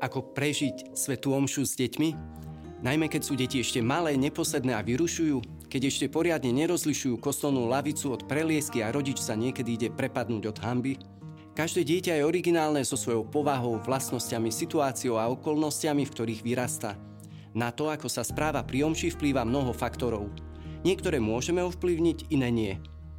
[0.00, 2.40] ako prežiť svetú omšu s deťmi?
[2.80, 8.16] Najmä keď sú deti ešte malé, neposledné a vyrušujú, keď ešte poriadne nerozlišujú kostolnú lavicu
[8.16, 10.96] od preliesky a rodič sa niekedy ide prepadnúť od hamby?
[11.52, 16.96] Každé dieťa je originálne so svojou povahou, vlastnosťami, situáciou a okolnostiami, v ktorých vyrastá.
[17.52, 20.32] Na to, ako sa správa pri omši, vplýva mnoho faktorov.
[20.80, 22.74] Niektoré môžeme ovplyvniť, iné nie.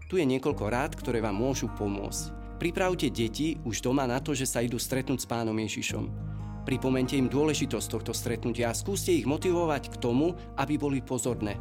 [0.09, 2.57] Tu je niekoľko rád, ktoré vám môžu pomôcť.
[2.57, 6.30] Pripravte deti už doma na to, že sa idú stretnúť s pánom Ježišom.
[6.61, 11.57] Pripomente im dôležitosť tohto stretnutia a skúste ich motivovať k tomu, aby boli pozorné.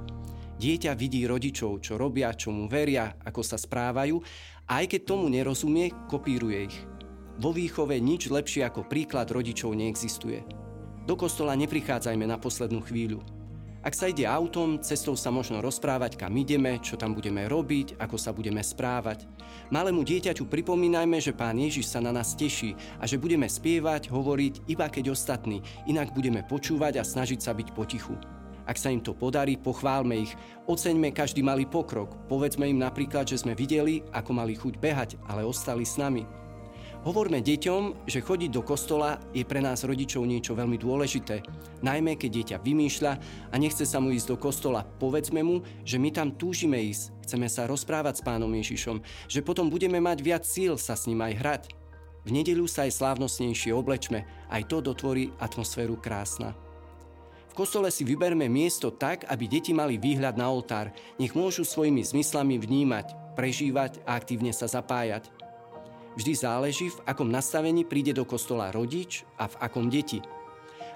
[0.61, 4.21] Dieťa vidí rodičov, čo robia, čo mu veria, ako sa správajú
[4.69, 6.77] a aj keď tomu nerozumie, kopíruje ich.
[7.41, 10.45] Vo výchove nič lepšie ako príklad rodičov neexistuje.
[11.09, 13.40] Do kostola neprichádzajme na poslednú chvíľu.
[13.81, 18.21] Ak sa ide autom, cestou sa možno rozprávať, kam ideme, čo tam budeme robiť, ako
[18.21, 19.25] sa budeme správať.
[19.73, 24.69] Malému dieťaťu pripomínajme, že Pán Ježiš sa na nás teší a že budeme spievať, hovoriť
[24.69, 28.21] iba keď ostatní, inak budeme počúvať a snažiť sa byť potichu.
[28.69, 30.37] Ak sa im to podarí, pochválme ich,
[30.69, 35.41] oceňme každý malý pokrok, povedzme im napríklad, že sme videli, ako mali chuť behať, ale
[35.41, 36.29] ostali s nami.
[37.01, 41.41] Hovorme deťom, že chodiť do kostola je pre nás rodičov niečo veľmi dôležité.
[41.81, 43.13] Najmä keď dieťa vymýšľa
[43.49, 47.49] a nechce sa mu ísť do kostola, povedzme mu, že my tam túžime ísť, chceme
[47.49, 49.01] sa rozprávať s pánom Ježišom,
[49.33, 51.63] že potom budeme mať viac síl sa s ním aj hrať.
[52.29, 56.53] V nedeľu sa aj slávnostnejšie oblečme, aj to dotvorí atmosféru krásna.
[57.49, 62.05] V kostole si vyberme miesto tak, aby deti mali výhľad na oltár, nech môžu svojimi
[62.05, 65.40] zmyslami vnímať, prežívať a aktívne sa zapájať.
[66.19, 70.19] Vždy záleží, v akom nastavení príde do kostola rodič a v akom deti.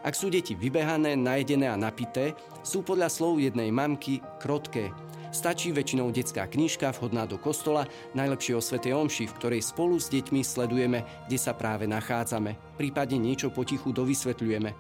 [0.05, 2.35] Ak sú deti vybehané, najedené a napité,
[2.67, 4.93] sú podľa slov jednej mamky krotké.
[5.35, 8.79] Stačí väčšinou detská knižka vhodná do kostola, najlepšie o Sv.
[8.85, 14.71] Omši, v ktorej spolu s deťmi sledujeme, kde sa práve nachádzame, prípadne niečo potichu dovysvetľujeme.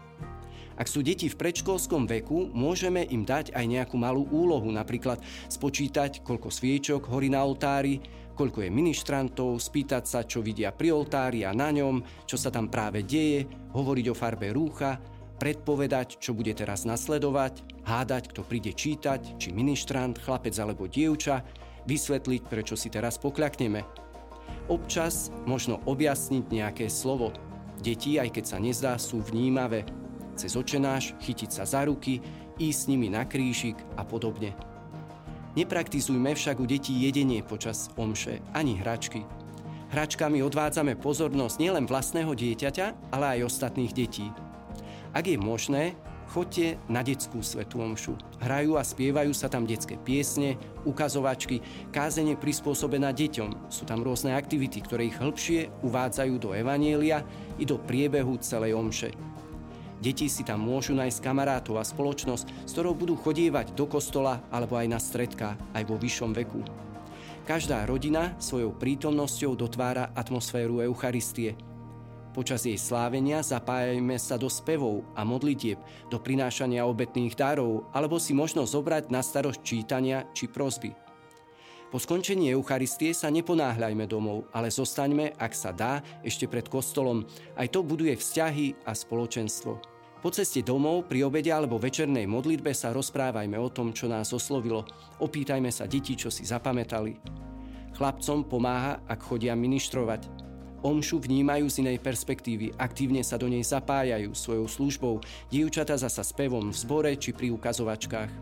[0.75, 6.27] Ak sú deti v predškolskom veku, môžeme im dať aj nejakú malú úlohu, napríklad spočítať,
[6.27, 8.03] koľko sviečok horí na oltári,
[8.35, 12.67] koľko je ministrantov, spýtať sa, čo vidia pri oltári a na ňom, čo sa tam
[12.69, 14.99] práve deje, hovoriť o farbe rúcha,
[15.39, 21.43] predpovedať, čo bude teraz nasledovať, hádať, kto príde čítať, či ministrant, chlapec alebo dievča,
[21.87, 23.83] vysvetliť, prečo si teraz pokľakneme.
[24.71, 27.33] Občas možno objasniť nejaké slovo.
[27.83, 29.85] Deti, aj keď sa nezdá, sú vnímavé.
[30.35, 32.25] Cez očenáš, chytiť sa za ruky,
[32.57, 34.74] ísť s nimi na krížik a podobne.
[35.55, 39.23] Nepraktizujme však u detí jedenie počas omše, ani hračky.
[39.95, 44.27] Hračkami odvádzame pozornosť nielen vlastného dieťaťa, ale aj ostatných detí.
[45.15, 45.95] Ak je možné,
[46.27, 48.19] chodte na detskú svetú omšu.
[48.43, 51.63] Hrajú a spievajú sa tam detské piesne, ukazovačky,
[51.95, 53.71] kázenie prispôsobená deťom.
[53.71, 57.23] Sú tam rôzne aktivity, ktoré ich hĺbšie uvádzajú do Evanielia
[57.55, 59.15] i do priebehu celej omše.
[60.05, 64.77] Deti si tam môžu nájsť kamarátov a spoločnosť, s ktorou budú chodievať do kostola alebo
[64.77, 66.61] aj na stredka, aj vo vyššom veku.
[67.49, 71.57] Každá rodina svojou prítomnosťou dotvára atmosféru Eucharistie.
[72.37, 75.81] Počas jej slávenia zapájajme sa do spevov a modlitieb,
[76.13, 80.93] do prinášania obetných darov alebo si možno zobrať na starosť čítania či prosby.
[81.89, 87.25] Po skončení Eucharistie sa neponáhľajme domov, ale zostaňme, ak sa dá, ešte pred kostolom.
[87.57, 89.94] Aj to buduje vzťahy a spoločenstvo.
[90.25, 94.89] Po ceste domov, pri obede alebo večernej modlitbe sa rozprávajme o tom, čo nás oslovilo.
[95.21, 97.21] Opýtajme sa deti, čo si zapamätali.
[97.93, 100.25] Chlapcom pomáha, ak chodia ministrovať.
[100.81, 105.15] Omšu vnímajú z inej perspektívy, aktívne sa do nej zapájajú svojou službou,
[105.53, 108.33] dievčata zasa spevom v zbore či pri ukazovačkách.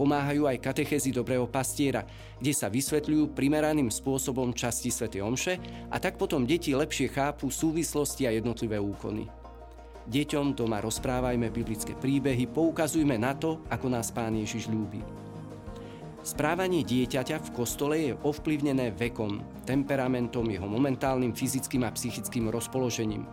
[0.00, 2.08] Pomáhajú aj katechezy dobrého pastiera,
[2.40, 5.12] kde sa vysvetľujú primeraným spôsobom časti Sv.
[5.20, 5.60] Omše
[5.92, 9.43] a tak potom deti lepšie chápu súvislosti a jednotlivé úkony.
[10.04, 15.00] Deťom doma rozprávajme biblické príbehy, poukazujme na to, ako nás Pán Ježiš ľúbi.
[16.20, 23.24] Správanie dieťaťa v kostole je ovplyvnené vekom, temperamentom, jeho momentálnym fyzickým a psychickým rozpoložením.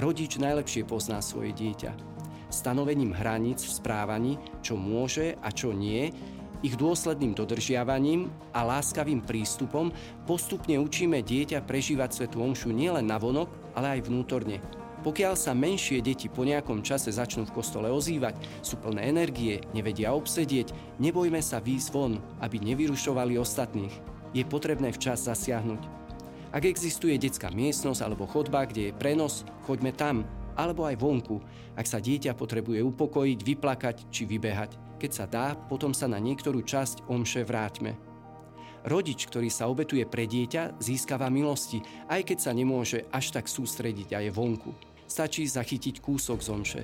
[0.00, 1.92] Rodič najlepšie pozná svoje dieťa.
[2.48, 6.08] Stanovením hraníc v správaní, čo môže a čo nie,
[6.64, 9.92] ich dôsledným dodržiavaním a láskavým prístupom
[10.24, 14.58] postupne učíme dieťa prežívať svetu omšu nielen na vonok, ale aj vnútorne,
[15.08, 20.12] pokiaľ sa menšie deti po nejakom čase začnú v kostole ozývať, sú plné energie, nevedia
[20.12, 23.96] obsedieť, nebojme sa výjsť von, aby nevyrušovali ostatných.
[24.36, 25.80] Je potrebné včas zasiahnuť.
[26.52, 30.28] Ak existuje detská miestnosť alebo chodba, kde je prenos, choďme tam,
[30.60, 31.40] alebo aj vonku,
[31.72, 35.00] ak sa dieťa potrebuje upokojiť, vyplakať či vybehať.
[35.00, 37.96] Keď sa dá, potom sa na niektorú časť omše vráťme.
[38.84, 41.80] Rodič, ktorý sa obetuje pre dieťa, získava milosti,
[42.12, 44.87] aj keď sa nemôže až tak sústrediť a je vonku.
[45.08, 46.82] Stačí zachytiť kúsok z omše.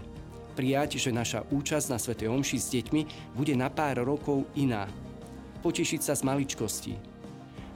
[0.57, 2.17] Prijať, že naša účasť na Sv.
[2.25, 3.03] Omši s deťmi
[3.37, 4.89] bude na pár rokov iná.
[5.61, 6.97] Potešiť sa z maličkostí.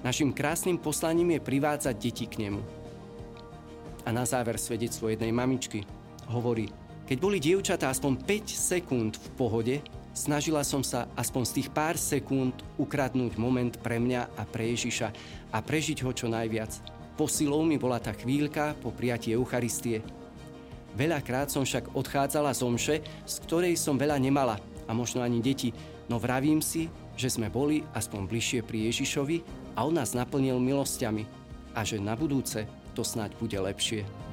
[0.01, 2.65] Našim krásnym poslaním je privádzať deti k nemu.
[4.07, 5.85] A na záver svedectvo jednej mamičky.
[6.33, 6.73] Hovorí,
[7.05, 9.77] keď boli dievčatá aspoň 5 sekúnd v pohode,
[10.17, 15.09] snažila som sa aspoň z tých pár sekúnd ukradnúť moment pre mňa a pre Ježiša
[15.53, 16.73] a prežiť ho čo najviac.
[17.19, 20.05] Posilou mi bola tá chvíľka po prijatí Eucharistie.
[20.99, 25.71] Veľakrát som však odchádzala z omše, z ktorej som veľa nemala a možno ani deti,
[26.11, 29.37] no vravím si, že sme boli aspoň bližšie pri Ježišovi
[29.79, 31.23] a on nás naplnil milosťami
[31.79, 32.67] a že na budúce
[32.99, 34.28] to snáď bude lepšie.